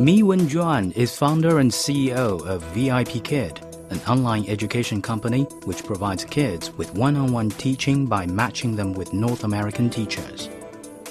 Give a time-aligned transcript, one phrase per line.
[0.00, 5.84] Mi Wen Juan is founder and CEO of VIP Kid, an online education company which
[5.84, 10.48] provides kids with one on one teaching by matching them with North American teachers.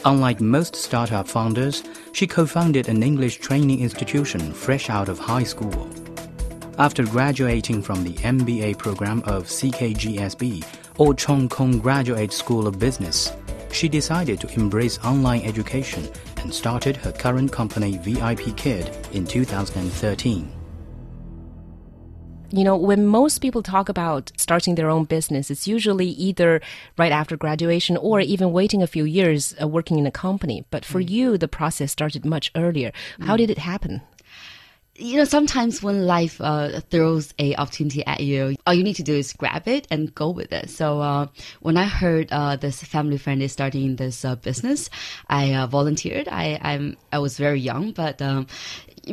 [0.05, 1.83] Unlike most startup founders,
[2.13, 5.88] she co founded an English training institution fresh out of high school.
[6.80, 10.66] After graduating from the MBA program of CKGSB,
[10.98, 13.32] or Cheung Kong Graduate School of Business,
[13.71, 16.07] she decided to embrace online education
[16.38, 20.51] and started her current company VIP Kid in 2013.
[22.51, 26.61] You know, when most people talk about starting their own business, it's usually either
[26.97, 30.65] right after graduation or even waiting a few years uh, working in a company.
[30.71, 31.10] But for mm.
[31.10, 32.91] you, the process started much earlier.
[33.19, 33.38] How mm.
[33.38, 34.02] did it happen?
[35.00, 39.03] You know, sometimes when life uh, throws a opportunity at you, all you need to
[39.03, 40.70] do is grab it and go with it.
[40.70, 41.28] So uh,
[41.62, 44.89] when I heard uh, this family friend is starting this uh, business,
[45.28, 46.28] I uh, volunteered.
[46.28, 48.48] I I'm I was very young, but um,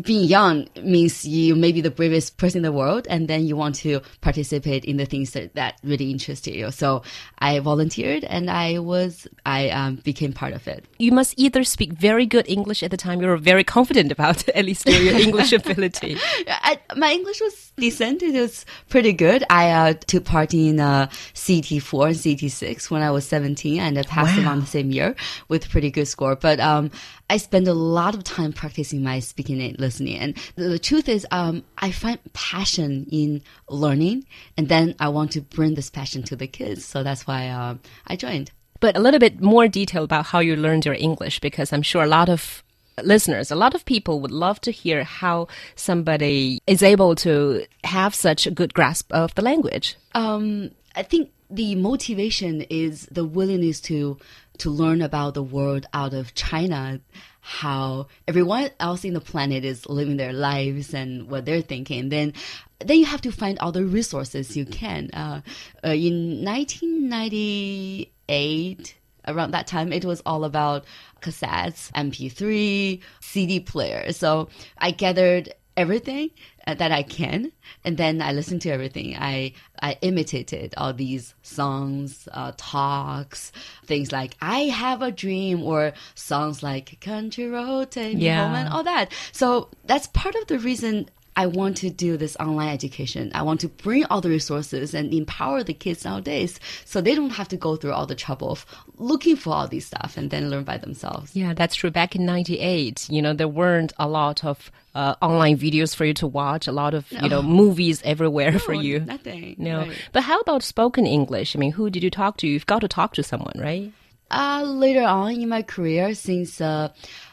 [0.03, 3.57] being young means you may be the bravest person in the world and then you
[3.57, 6.71] want to participate in the things that, that really interest you.
[6.71, 7.03] So
[7.39, 10.85] i volunteered and i was i um, became part of it.
[10.99, 14.49] You must either speak very good english at the time you were very confident about
[14.55, 16.17] at least your english ability.
[16.49, 21.07] I, my english was decent it was pretty good i uh, took part in uh,
[21.35, 24.37] CET4 and CET6 when i was 17 and i passed wow.
[24.37, 25.15] them on the same year
[25.49, 26.91] with pretty good score but um,
[27.29, 30.19] I spend a lot of time practicing my speaking and listening.
[30.19, 35.41] And the truth is, um, I find passion in learning, and then I want to
[35.41, 36.85] bring this passion to the kids.
[36.85, 38.53] So that's why uh, I joined.
[38.79, 42.05] But a little bit more detail about how you learned your English, because I'm sure
[42.05, 42.63] a lot of
[43.03, 48.15] listeners, a lot of people would love to hear how somebody is able to have
[48.15, 49.97] such a good grasp of the language.
[50.15, 54.19] Um, I think the motivation is the willingness to
[54.59, 56.99] to learn about the world out of China,
[57.41, 62.09] how everyone else in the planet is living their lives and what they're thinking.
[62.09, 62.33] Then,
[62.79, 65.11] then you have to find all the resources you can.
[65.13, 65.43] Uh,
[65.85, 70.85] uh, in 1998, around that time, it was all about
[71.21, 74.17] cassettes, MP3, CD players.
[74.17, 74.49] So
[74.79, 76.31] I gathered everything
[76.67, 77.53] uh, that I can,
[77.85, 79.17] and then I listened to everything.
[79.17, 83.53] I I imitated all these songs, uh, talks,
[83.85, 88.69] things like "I Have a Dream" or songs like "Country Road" Take Me Home" and
[88.69, 89.13] all that.
[89.33, 93.31] So that's part of the reason I want to do this online education.
[93.35, 97.31] I want to bring all the resources and empower the kids nowadays so they don't
[97.31, 98.65] have to go through all the trouble of
[98.97, 101.37] looking for all these stuff and then learn by themselves.
[101.37, 101.91] Yeah, that's true.
[101.91, 106.15] Back in 98, you know, there weren't a lot of uh, online videos for you
[106.15, 107.21] to watch, a lot of, no.
[107.21, 109.01] you know, movies everywhere no, for you.
[109.01, 109.57] Nothing.
[109.59, 109.81] No.
[109.81, 110.09] Right.
[110.13, 111.55] But how about spoken English?
[111.55, 112.49] I mean, who did you talk to?
[112.49, 113.93] You've got to talk to someone, right?
[114.31, 116.89] Uh, later on in my career, since uh,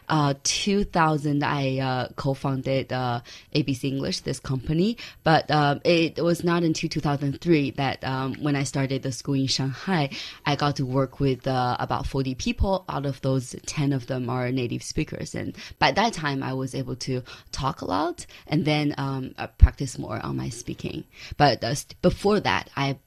[0.10, 3.22] uh, 2000, I uh, co-founded uh,
[3.56, 4.98] ABC English, this company.
[5.24, 9.48] But um, it was not until 2003 that um, when I started the school in
[9.48, 10.12] Shanghai,
[10.46, 12.86] I got to work with uh, about 40 people.
[12.88, 15.34] Out of those, 10 of them are native speakers.
[15.34, 19.98] And by that time, I was able to talk a lot and then um, practice
[19.98, 21.06] more on my speaking.
[21.38, 22.98] But uh, before that, I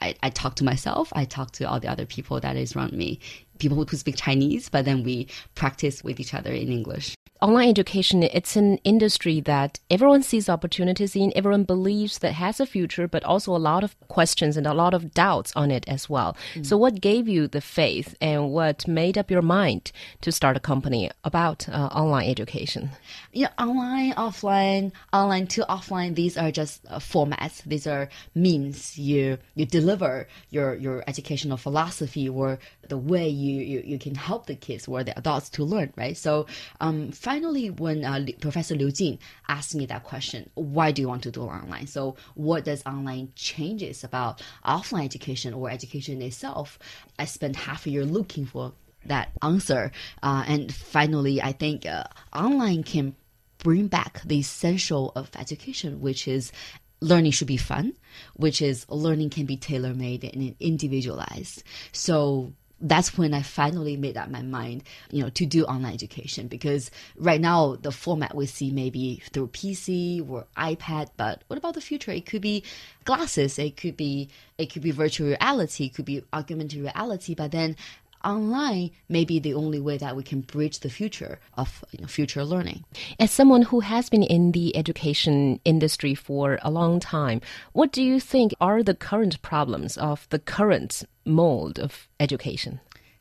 [0.00, 1.12] I, I talk to myself.
[1.14, 3.20] I talk to all the other people that is around me
[3.58, 8.22] people who speak Chinese, but then we practice with each other in English online education
[8.22, 13.22] it's an industry that everyone sees opportunities in everyone believes that has a future but
[13.24, 16.36] also a lot of questions and a lot of doubts on it as well.
[16.54, 16.64] Mm.
[16.64, 19.92] so what gave you the faith and what made up your mind
[20.22, 22.90] to start a company about uh, online education?
[23.32, 27.62] Yeah online offline online to offline these are just uh, formats.
[27.64, 32.58] These are means you you deliver your your educational philosophy or
[32.88, 36.16] the way you, you, you can help the kids or the adults to learn right?
[36.16, 36.46] So
[36.80, 41.24] um finally, when uh, Professor Liu Jing asked me that question, why do you want
[41.24, 41.88] to do online?
[41.88, 46.78] So, what does online changes about offline education or education itself?
[47.18, 48.74] I spent half a year looking for
[49.06, 49.90] that answer,
[50.22, 53.16] uh, and finally, I think uh, online can
[53.58, 56.52] bring back the essential of education, which is
[57.00, 57.94] learning should be fun,
[58.36, 61.64] which is learning can be tailor made and individualized.
[61.90, 66.46] So that's when I finally made up my mind, you know, to do online education
[66.46, 71.74] because right now the format we see maybe through PC or iPad, but what about
[71.74, 72.10] the future?
[72.10, 72.62] It could be
[73.04, 74.28] glasses, it could be
[74.58, 77.76] it could be virtual reality, it could be augmented reality, but then
[78.24, 82.06] online may be the only way that we can bridge the future of you know,
[82.06, 82.84] future learning.
[83.18, 87.40] As someone who has been in the education industry for a long time,
[87.72, 92.80] what do you think are the current problems of the current mold of education?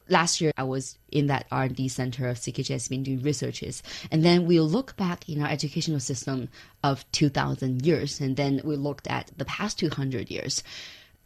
[0.09, 3.81] last year I was in that R&D center of CKGSB doing researches.
[4.12, 6.50] And then we look back in our educational system
[6.83, 10.63] of 2000 years, and then we looked at the past 200 years.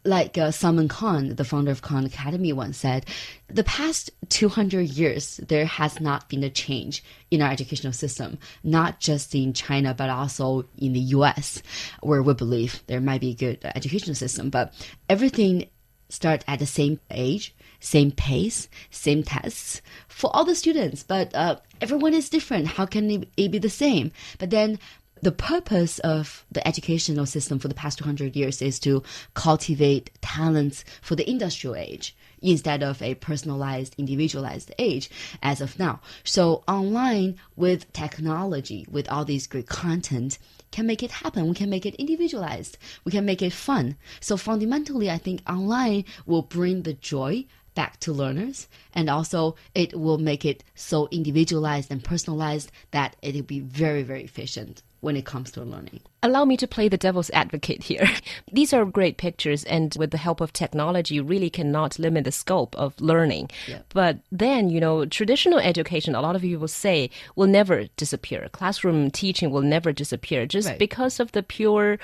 [0.02, 3.04] Like uh, Salman Khan, the founder of Khan Academy, once said,
[3.48, 8.98] the past 200 years, there has not been a change in our educational system, not
[8.98, 11.62] just in China, but also in the US,
[12.02, 14.48] where we believe there might be a good educational system.
[14.48, 14.72] But
[15.08, 15.68] everything
[16.10, 21.56] start at the same age, same pace, same tests for all the students, but uh,
[21.80, 22.66] everyone is different.
[22.66, 24.12] How can it, it be the same?
[24.38, 24.78] But then
[25.22, 29.02] the purpose of the educational system for the past 200 years is to
[29.34, 35.10] cultivate talents for the industrial age instead of a personalized, individualized age
[35.42, 36.00] as of now.
[36.24, 40.38] So online with technology, with all these great content,
[40.70, 41.48] can make it happen.
[41.48, 42.78] We can make it individualized.
[43.04, 43.96] We can make it fun.
[44.20, 49.98] So fundamentally, I think online will bring the joy back to learners and also it
[49.98, 55.16] will make it so individualized and personalized that it will be very very efficient when
[55.16, 55.98] it comes to learning.
[56.22, 58.06] Allow me to play the devil's advocate here.
[58.52, 62.32] These are great pictures, and with the help of technology, you really cannot limit the
[62.32, 63.48] scope of learning.
[63.94, 68.50] But then, you know, traditional education, a lot of people say, will never disappear.
[68.52, 70.78] Classroom teaching will never disappear just Right.
[70.78, 71.98] because of the pure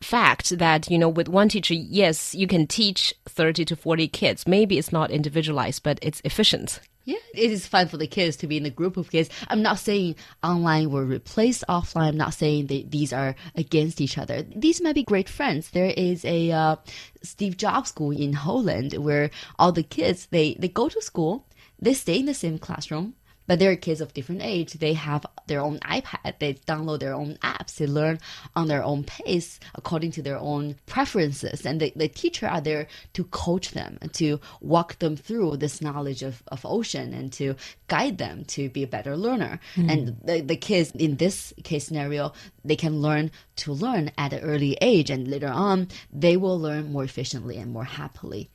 [0.00, 4.46] fact that, you know, with one teacher, yes, you can teach 30 to 40 kids.
[4.46, 6.80] Maybe it's not individualized, but it's efficient.
[7.04, 9.30] Yeah, it is fun for the kids to be in a group of kids.
[9.48, 12.08] I'm not saying online will replace offline.
[12.08, 14.42] I'm not saying that these are against each other.
[14.42, 15.70] These might be great friends.
[15.70, 16.76] There is a uh,
[17.22, 21.46] Steve Jobs school in Holland where all the kids they they go to school,
[21.80, 23.14] they stay in the same classroom.
[23.50, 24.74] But they're kids of different age.
[24.74, 26.38] They have their own iPad.
[26.38, 27.74] They download their own apps.
[27.74, 28.20] They learn
[28.54, 31.66] on their own pace according to their own preferences.
[31.66, 35.82] And the, the teacher are there to coach them and to walk them through this
[35.82, 37.56] knowledge of, of ocean and to
[37.88, 39.58] guide them to be a better learner.
[39.74, 39.90] Hmm.
[39.90, 42.32] And the, the kids in this case scenario,
[42.64, 45.10] they can learn to learn at an early age.
[45.10, 48.50] And later on, they will learn more efficiently and more happily